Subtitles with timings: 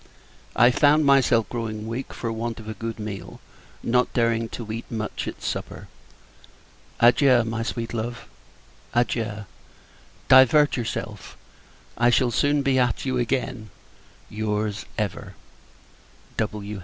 [0.55, 3.39] I found myself growing weak, for want of a good meal,
[3.83, 5.89] not daring to eat much at supper.
[6.99, 8.27] Adieu, my sweet love!
[8.95, 9.45] adieu.
[10.27, 11.37] Divert yourself
[11.99, 13.69] I shall soon be at you again.
[14.27, 15.35] Your's, ever,
[16.37, 16.79] W.